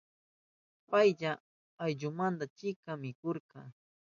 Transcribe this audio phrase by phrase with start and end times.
[0.89, 1.31] Payka
[1.83, 3.59] ayllunmanta chikan mikuhurka.